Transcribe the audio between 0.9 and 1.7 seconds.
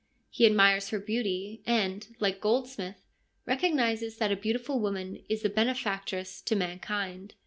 beauty,